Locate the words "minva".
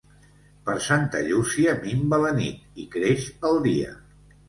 1.85-2.21